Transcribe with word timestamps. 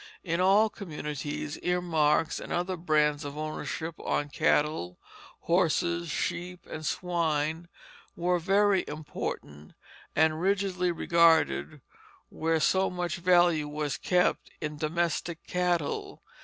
In 0.23 0.41
all 0.41 0.67
communities 0.67 1.59
earmarks 1.59 2.39
and 2.39 2.51
other 2.51 2.75
brands 2.75 3.23
of 3.23 3.37
ownership 3.37 3.93
on 3.99 4.29
cattle, 4.29 4.97
horses, 5.41 6.09
sheep, 6.09 6.65
and 6.67 6.83
swine 6.83 7.67
were 8.15 8.39
very 8.39 8.83
important, 8.87 9.73
and 10.15 10.41
rigidly 10.41 10.91
regarded 10.91 11.81
where 12.29 12.59
so 12.59 12.89
much 12.89 13.17
value 13.17 13.67
was 13.67 13.97
kept 13.97 14.49
in 14.59 14.75
domestic 14.75 15.43
cattle. 15.45 16.23